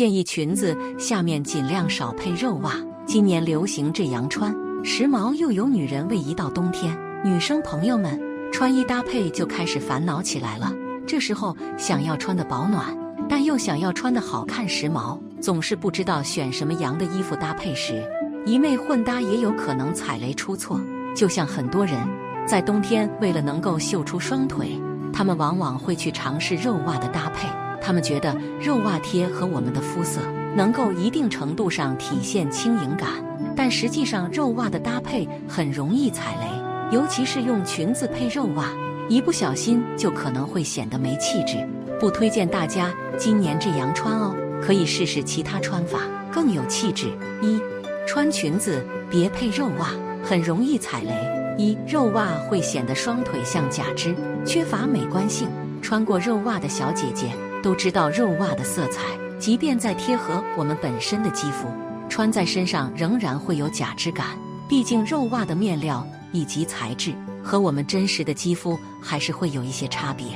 [0.00, 2.72] 建议裙子下面尽量少配肉袜。
[3.06, 4.50] 今年流行这样穿，
[4.82, 6.16] 时髦又有女人味。
[6.16, 8.18] 一到冬天，女生朋友们
[8.50, 10.72] 穿衣搭配就开始烦恼起来了。
[11.06, 12.96] 这时候想要穿的保暖，
[13.28, 18.02] 但又想要穿的好看时髦，总是不知道选什么样的衣服搭配时，
[18.46, 20.80] 一昧混搭也有可能踩雷出错。
[21.14, 21.98] 就像很多人
[22.46, 24.80] 在冬天为了能够秀出双腿，
[25.12, 27.46] 他们往往会去尝试肉袜的搭配。
[27.80, 30.20] 他们觉得肉袜贴合我们的肤色，
[30.54, 33.08] 能够一定程度上体现轻盈感。
[33.56, 38.66] 但实际上，肉袜的搭配很容易踩雷，尤其是用裙子配肉袜，
[39.08, 41.56] 一不小心就可能会显得没气质。
[41.98, 46.00] 不推荐大家今年这样穿哦，可以试试其他穿法，
[46.32, 47.08] 更有气质。
[47.42, 47.60] 一，
[48.06, 49.90] 穿裙子别配肉袜，
[50.22, 51.10] 很容易踩雷。
[51.58, 54.14] 一，肉袜会显得双腿像假肢，
[54.46, 55.48] 缺乏美观性。
[55.82, 57.32] 穿过肉袜的小姐姐。
[57.62, 59.02] 都知道肉袜的色彩，
[59.38, 61.68] 即便再贴合我们本身的肌肤，
[62.08, 64.26] 穿在身上仍然会有假肢感。
[64.68, 70.26] 毕竟肉袜的面料以及材质和我们真实的肌肤还是会有一些差别。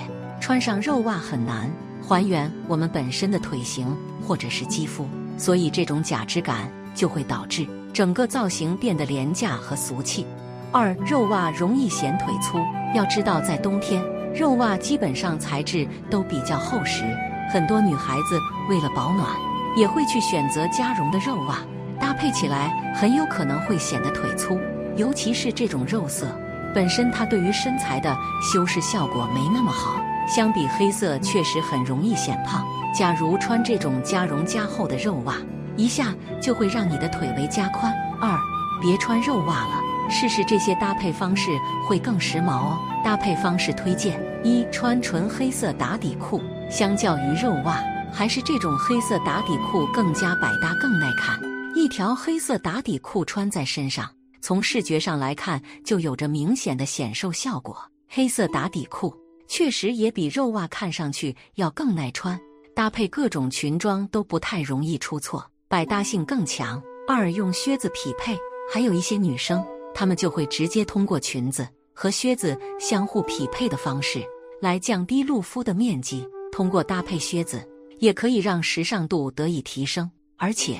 [0.40, 1.70] 穿上肉袜很难
[2.02, 5.06] 还原我们本身的腿型或者是肌肤，
[5.38, 10.26] 所以这种假肢感就会导致整个造型变得廉价和俗气。
[10.72, 12.58] 二，肉袜容易显腿粗。
[12.94, 14.02] 要知道，在冬天。
[14.34, 17.04] 肉袜基本上材质都比较厚实，
[17.52, 18.36] 很多女孩子
[18.68, 19.28] 为了保暖，
[19.76, 21.58] 也会去选择加绒的肉袜，
[22.00, 24.58] 搭配起来很有可能会显得腿粗。
[24.96, 26.26] 尤其是这种肉色，
[26.74, 32.64] 本身它对于身材的修饰效果没那么好，相比黑色确实很容易显胖。
[32.92, 35.36] 假如穿这种加绒加厚的肉袜，
[35.76, 37.94] 一下就会让你的腿围加宽。
[38.20, 38.36] 二，
[38.80, 39.83] 别穿肉袜了。
[40.16, 41.50] 试试这些搭配方式
[41.88, 42.78] 会更时髦哦。
[43.04, 46.40] 搭配方式推荐：一、穿纯黑色打底裤，
[46.70, 51.36] 相较于肉袜，还是这种黑色打底裤更加百搭、更耐看。
[51.74, 54.08] 一条黑色打底裤穿在身上，
[54.40, 57.76] 从视觉上来看就有着明显的显瘦效果。
[58.08, 59.12] 黑色打底裤
[59.48, 62.40] 确实也比肉袜看上去要更耐穿，
[62.76, 66.80] 搭配各种裙装都不太容易出错，百搭性更强。
[67.08, 68.38] 二、用靴子匹配，
[68.72, 69.62] 还有一些女生。
[69.94, 74.22] 他们就会直接通过裙子和靴子相互匹配的方式
[74.60, 76.26] 来降低露肤的面积。
[76.50, 77.66] 通过搭配靴子，
[77.98, 80.10] 也可以让时尚度得以提升。
[80.36, 80.78] 而且，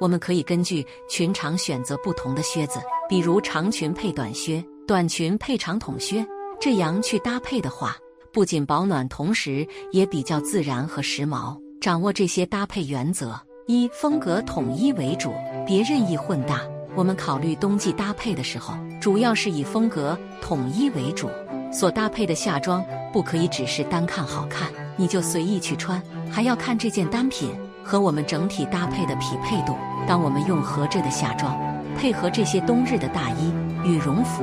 [0.00, 6.26] 我们可以根据裙长选择不同的靴子，比如长裙配短靴，短裙配长筒靴，
[6.58, 7.96] 这样去搭配的话，
[8.32, 11.54] 不仅保暖，同时也比较自然和时髦。
[11.80, 15.32] 掌握这些搭配原则：一、风格统一为主，
[15.66, 16.62] 别任意混搭。
[16.94, 21.30] 我们考虑冬季搭配的时候，主要是以风格统一为主。
[21.72, 29.76] 所搭配的夏装不可以只是单看好看，你就随意去穿，还要看这件单品和我们整体搭配的匹配度。
[30.06, 31.56] 当我们用合着的夏装
[31.96, 33.52] 配合这些冬日的大衣、
[33.84, 34.42] 羽绒服，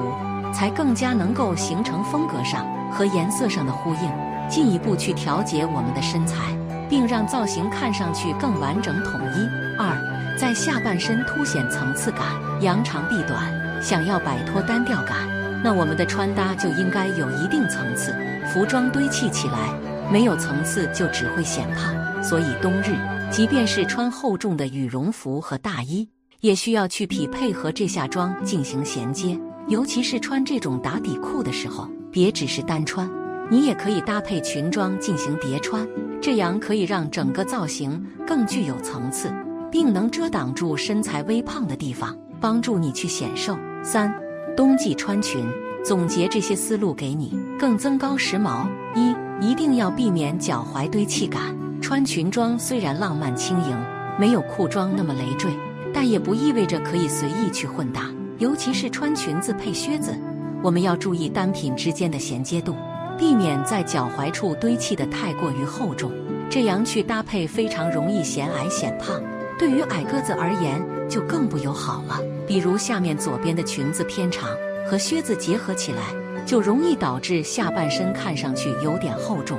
[0.54, 4.10] 才更加能够形成风格上和颜色上的呼应，
[4.48, 6.58] 进一步去调节我们的身材，
[6.90, 9.78] 并让造型看上去更完整统一。
[9.78, 10.07] 二。
[10.38, 12.28] 在下半身凸显层次感，
[12.62, 13.52] 扬长避短。
[13.82, 15.28] 想要摆脱单调感，
[15.64, 18.16] 那我们的穿搭就应该有一定层次。
[18.54, 19.74] 服装堆砌起来
[20.12, 22.24] 没有层次，就只会显胖。
[22.24, 22.96] 所以冬日，
[23.32, 26.08] 即便是穿厚重的羽绒服和大衣，
[26.42, 29.40] 也需要去匹配和这下装进行衔接。
[29.68, 33.10] 尤其是穿这种打底裤的时候，别只是单穿，
[33.50, 35.88] 你也可以搭配裙装进行叠穿，
[36.22, 39.32] 这样可以让整个造型更具有层次。
[39.78, 43.56] 并能遮挡住身材微胖的地方，帮助你去显瘦。
[43.84, 44.12] 三，
[44.56, 45.46] 冬季穿裙，
[45.86, 48.68] 总结这些思路给你，更增高时髦。
[48.96, 51.56] 一，一定要避免脚踝堆砌感。
[51.80, 53.78] 穿裙装虽然浪漫轻盈，
[54.18, 55.52] 没有裤装那么累赘，
[55.94, 58.10] 但也不意味着可以随意去混搭。
[58.40, 60.20] 尤其是穿裙子配靴子，
[60.64, 62.74] 我们要注意单品之间的衔接度，
[63.16, 66.12] 避免在脚踝处堆砌的太过于厚重，
[66.50, 69.22] 这样去搭配非常容易显矮显胖。
[69.58, 70.80] 对于矮个子而言，
[71.10, 72.20] 就更不友好了。
[72.48, 74.50] 比如下面左边的裙子偏长，
[74.90, 76.14] 和靴子结合起来，
[76.46, 79.58] 就容易导致下半身看上去有点厚重；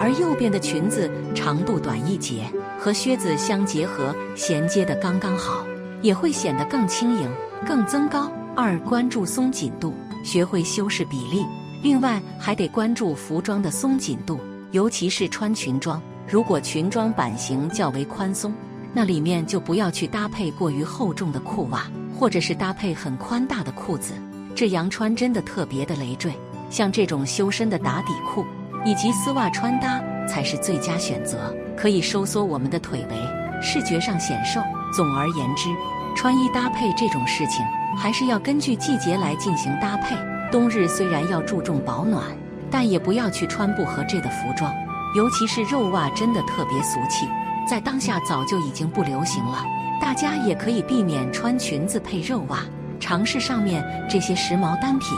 [0.00, 2.44] 而右边的裙子长度短一截，
[2.78, 5.66] 和靴子相结合，衔接的刚刚好，
[6.00, 7.28] 也会显得更轻盈、
[7.66, 8.32] 更增高。
[8.56, 9.92] 二、关注松紧度，
[10.24, 11.44] 学会修饰比例。
[11.82, 14.40] 另外，还得关注服装的松紧度，
[14.70, 18.54] 尤其是穿裙装，如果裙装版型较为宽松。
[18.94, 21.82] 那里面就不要去搭配过于厚重的裤袜，
[22.16, 24.14] 或者是搭配很宽大的裤子，
[24.54, 26.32] 这样穿真的特别的累赘。
[26.70, 28.44] 像这种修身的打底裤
[28.84, 34.60] 以及丝袜穿搭才是最佳选择，可以收缩我们的腿围，视觉上显瘦。
[34.92, 35.68] 总而言之，
[36.16, 37.64] 穿衣搭配这种事情
[37.96, 40.16] 还是要根据季节来进行搭配。
[40.52, 42.24] 冬日虽然要注重保暖，
[42.70, 44.72] 但也不要去穿不合这的服装，
[45.16, 47.26] 尤其是肉袜，真的特别俗气，
[47.66, 49.64] 在当下早就已经不流行了。
[50.00, 52.60] 大家也可以避免穿裙子配肉袜，
[53.00, 55.08] 尝试上面这些时髦单品，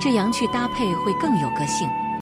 [0.00, 1.88] 这样去搭配会更有个性。